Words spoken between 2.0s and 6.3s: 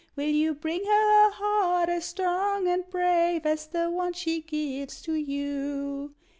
strong and brave As the one she gives to you?